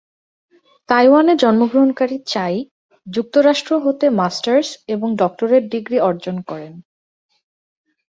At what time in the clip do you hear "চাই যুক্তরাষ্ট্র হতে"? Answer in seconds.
2.27-4.05